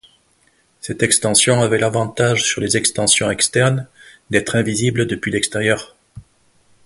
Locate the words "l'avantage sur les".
1.77-2.75